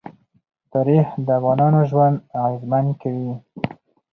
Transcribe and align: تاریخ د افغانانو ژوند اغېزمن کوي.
تاریخ 0.71 1.07
د 1.25 1.27
افغانانو 1.39 1.79
ژوند 1.89 2.15
اغېزمن 2.43 2.85
کوي. 3.01 3.31